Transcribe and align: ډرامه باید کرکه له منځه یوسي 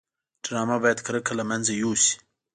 ډرامه 0.45 0.77
باید 0.83 0.99
کرکه 1.05 1.33
له 1.39 1.43
منځه 1.49 1.71
یوسي 1.81 2.15